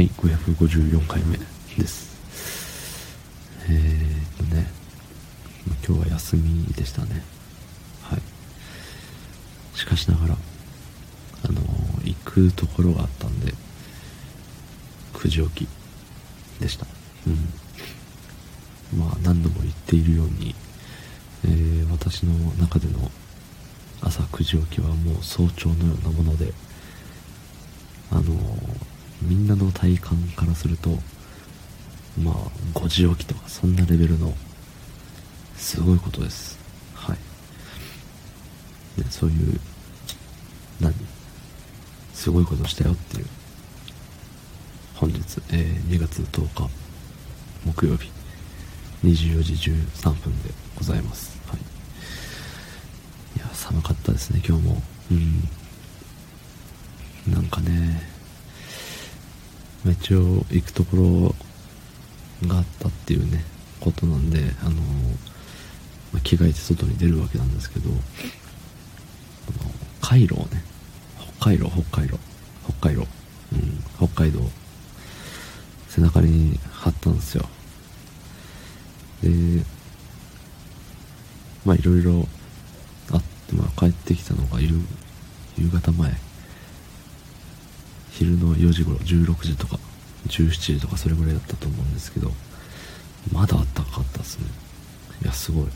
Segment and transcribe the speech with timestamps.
[0.00, 1.36] はい、554回目
[1.76, 2.16] です。
[3.68, 4.66] えーとね、
[5.86, 7.22] 今日は休みでしたね。
[8.00, 8.20] はい。
[9.76, 10.36] しかしながら、
[11.44, 13.52] あのー、行くところがあったんで、
[15.12, 15.68] 9時起き
[16.62, 16.86] でした。
[17.26, 18.98] うん。
[18.98, 20.54] まあ、何度も言っているように、
[21.44, 23.10] えー、私の中での
[24.00, 26.54] 朝9時起きはもう早朝のようなもので、
[29.50, 30.90] なの体感からすると
[32.22, 32.34] まあ
[32.78, 34.32] 5時起きとかそんなレベルの
[35.56, 36.58] すごいことです。
[36.94, 37.18] はい。
[39.02, 39.60] でそういう
[40.80, 40.94] 何？
[42.14, 43.26] すごいことしたよっていう
[44.94, 45.18] 本日、
[45.52, 46.70] えー、2月10日
[47.64, 48.10] 木曜日
[49.02, 51.40] 24時13分でございます。
[51.48, 51.58] はい。
[53.36, 54.82] いや寒かったですね今日も。
[55.10, 55.48] うん。
[57.32, 58.09] なんかね
[59.86, 60.96] 一応行くとこ
[62.42, 63.44] ろがあったっていうね
[63.80, 64.72] ことなんであの、
[66.12, 69.70] まあ、着替えて外に出るわけなんですけどあの
[70.02, 70.62] カイロをね
[71.38, 72.18] 北海道北海道
[72.78, 73.06] 北海道
[73.52, 74.40] うん北海道
[75.88, 77.48] 背中に貼ったんですよ。
[79.22, 79.28] で
[81.64, 82.26] まあいろいろ
[83.12, 84.70] あって、まあ、帰ってきたのが夕
[85.72, 86.12] 方前
[88.10, 89.78] 昼の4時頃16時とか
[90.26, 92.30] 17時とかそれぐらいだったと思うんですけど
[93.32, 94.44] まだあったかかったっすね。
[95.22, 95.66] いやすごい。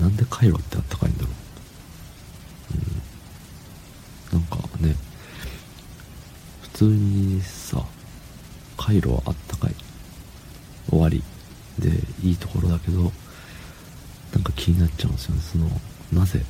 [0.00, 1.28] なんでカイロってあったかいんだろ
[4.32, 4.34] う。
[4.34, 4.40] うん。
[4.40, 4.94] なんかね
[6.62, 7.82] 普通にさ
[8.76, 9.74] カイロはあったかい。
[10.88, 11.22] 終わり。
[11.78, 11.90] で
[12.22, 13.12] いいところだけど
[14.32, 15.42] なんか気になっちゃうんですよね。
[15.42, 15.68] その
[16.12, 16.42] なぜ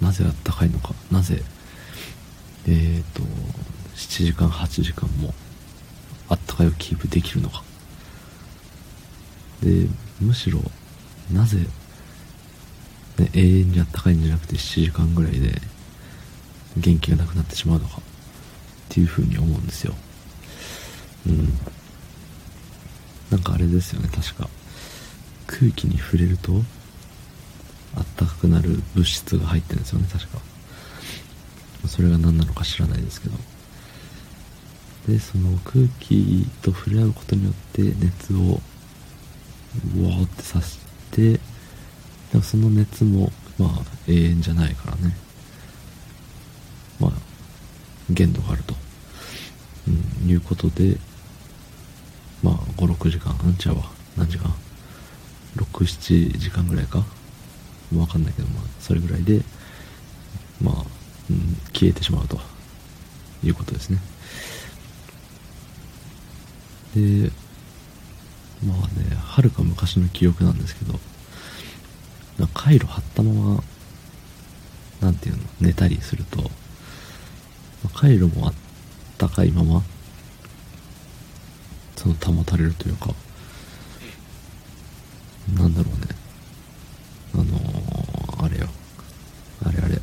[0.00, 0.94] なぜあったかいのか。
[1.10, 1.42] なぜ
[2.68, 3.22] えっ、ー、と、
[3.94, 5.34] 7時間、8時間も
[6.28, 7.62] あったかいをキープできるのか。
[9.62, 9.86] で、
[10.20, 10.60] むしろ、
[11.32, 11.58] なぜ、
[13.18, 15.60] ね、永遠にあったかいんじゃなくて7時間ぐらいで
[16.76, 18.00] 元気がなくなってしまうのかっ
[18.88, 19.94] ていうふうに思うんですよ。
[21.26, 21.48] うん。
[23.30, 24.48] なんかあれですよね、確か。
[25.46, 26.62] 空気に触れると、
[27.96, 30.38] あったかくなる物質が入ってるんですよね、確か。
[31.86, 33.36] それが何なのか知らないですけど。
[35.06, 40.80] でその空気と触れ合うことによって熱をわーってさし
[41.12, 41.38] てで
[42.34, 43.70] もその熱もまあ
[44.08, 45.16] 永遠じゃないからね。
[46.98, 47.12] まあ
[48.10, 48.74] 限度があると、
[49.86, 50.96] うん、いうことで
[52.42, 53.84] まあ56時間あんちゃうわ。
[54.16, 54.52] 何時間
[55.56, 56.98] ？67時間ぐらいか？
[56.98, 57.04] も
[57.92, 59.40] うわかんないけどまあそれぐらいで、
[61.76, 62.40] 消えてしまうと
[63.44, 63.98] いうことですね。
[66.94, 67.30] で
[68.66, 70.98] まあねはるか昔の記憶なんですけど
[72.54, 73.62] 回路張ったまま
[75.02, 76.50] なんていうの寝たりすると
[77.94, 78.54] 回路もあっ
[79.18, 79.82] たかいまま
[81.96, 83.10] その保たれるというか
[85.54, 86.06] なんだろうね
[87.34, 88.68] あのー、あれよ
[89.62, 90.00] あれあれ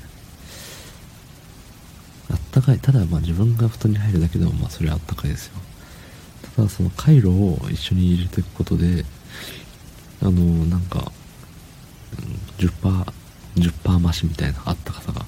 [2.33, 2.79] ったかい。
[2.79, 5.53] ただまあ自分が布団に入るだけでもまあそれはあったかいですよ。
[6.55, 9.05] ただその回路を一緒に入れていくことで
[10.21, 10.31] あの
[10.65, 11.11] なんか
[12.57, 13.13] 10%10%
[13.55, 15.25] 10%増しみたいなあったかさが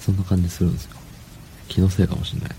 [0.00, 0.96] そんな感じするんですよ。
[1.68, 2.50] 気のせいかもしれない。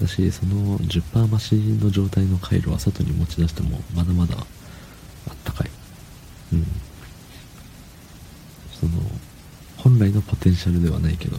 [0.00, 5.70] だしその10%増しの状態の回路は外に持ち出してもまだまだあったかい。
[6.52, 6.66] うん。
[8.72, 8.92] その
[9.76, 11.38] 本来のポテンシャルではないけど。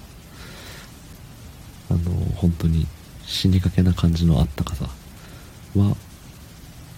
[1.94, 2.88] あの本当に
[3.24, 4.90] 死にかけな感じのあったかさ
[5.76, 5.96] は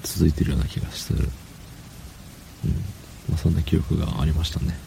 [0.04, 2.72] 続いてるような気がする、うん。
[3.30, 4.78] まあ、そんな記憶がありましたね。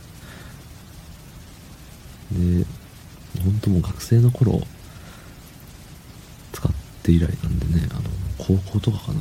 [2.32, 2.64] で
[3.42, 4.60] 本当もう学生の頃
[6.52, 6.72] 使っ
[7.02, 8.02] て以来なんでねあの
[8.38, 9.20] 高校とかかな。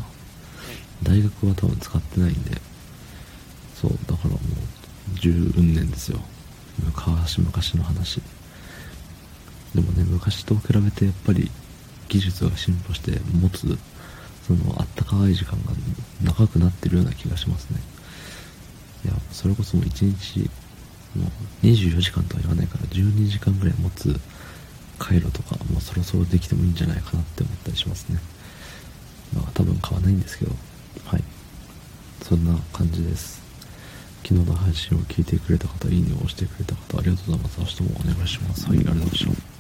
[1.04, 2.62] 大学は多分使ってないんで。
[3.76, 6.20] そうだからもう十運年ですよ。
[6.84, 8.22] 昔々の話。
[9.78, 11.52] でもね昔と比べてやっぱり
[12.10, 13.78] 技術が進歩して持つ
[14.48, 15.72] そのあったかい時間が
[16.24, 17.80] 長くなってるような気がしますね。
[19.06, 20.50] いやそれこそもう1日
[21.16, 21.28] も
[21.64, 24.20] う24時間とは言わないから12時間ぐらい持つ
[24.98, 28.20] 回路とかもうそろそろできてもいいんじゃないかなって思ったりしますね。
[29.36, 30.52] まあ多分買わないんですけど
[31.06, 31.24] はい。
[32.24, 33.44] そんな感じです。
[34.24, 37.60] 昨日の配信を聞いてくれた方いいねを押してくれた方ありがとうございます。
[37.60, 38.66] 明日もお願いします。
[38.66, 39.57] はいありがとうございました。